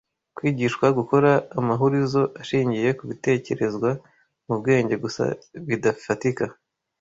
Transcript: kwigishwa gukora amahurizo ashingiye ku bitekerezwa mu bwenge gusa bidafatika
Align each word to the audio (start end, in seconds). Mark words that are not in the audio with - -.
kwigishwa 0.35 0.85
gukora 0.97 1.31
amahurizo 1.59 2.21
ashingiye 2.41 2.89
ku 2.97 3.03
bitekerezwa 3.09 3.89
mu 4.45 4.53
bwenge 4.59 4.95
gusa 5.03 5.23
bidafatika 5.67 6.45